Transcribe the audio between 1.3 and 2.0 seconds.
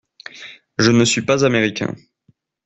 Américain.